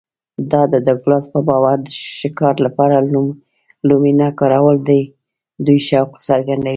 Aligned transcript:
د 0.51 0.53
ډاګلاس 0.85 1.25
په 1.33 1.39
باور 1.47 1.77
د 1.85 1.87
ښکار 2.17 2.55
لپاره 2.65 2.95
لومې 3.89 4.11
نه 4.21 4.27
کارول 4.39 4.77
د 4.87 4.89
دوی 5.65 5.79
شوق 5.87 6.11
څرګندوي 6.27 6.69